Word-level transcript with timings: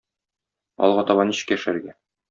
Алга 0.87 1.05
таба 1.13 1.29
ничек 1.33 1.57
яшәргә? 1.59 1.99